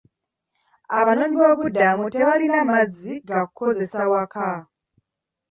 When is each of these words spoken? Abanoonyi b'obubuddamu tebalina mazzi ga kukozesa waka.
Abanoonyi 0.97 1.35
b'obubuddamu 1.37 2.03
tebalina 2.13 2.59
mazzi 2.69 3.13
ga 3.27 3.39
kukozesa 3.45 4.01
waka. 4.11 4.49